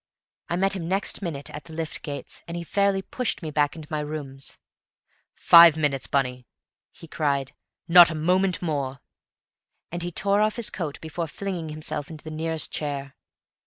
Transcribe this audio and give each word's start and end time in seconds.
I 0.49 0.55
met 0.55 0.75
him 0.75 0.87
next 0.87 1.21
minute 1.21 1.51
at 1.51 1.65
the 1.65 1.73
lift 1.73 2.01
gates, 2.01 2.41
and 2.47 2.57
he 2.57 2.63
fairly 2.63 3.03
pushed 3.03 3.43
me 3.43 3.51
back 3.51 3.75
into 3.75 3.87
my 3.91 3.99
rooms. 3.99 4.57
"Five 5.35 5.77
minutes, 5.77 6.07
Bunny!" 6.07 6.47
he 6.91 7.07
cried. 7.07 7.53
"Not 7.87 8.09
a 8.09 8.15
moment 8.15 8.63
more." 8.63 9.01
And 9.91 10.01
he 10.01 10.11
tore 10.11 10.41
off 10.41 10.55
his 10.55 10.71
coat 10.71 10.99
before 11.01 11.27
flinging 11.27 11.69
himself 11.69 12.09
into 12.09 12.23
the 12.23 12.31
nearest 12.31 12.71
chair. 12.71 13.13